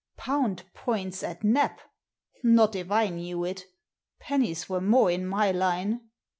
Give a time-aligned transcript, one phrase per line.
[0.17, 1.79] Pound points at Nap!
[2.43, 3.65] Not if I knew it
[4.19, 6.01] Pennies were more in my line.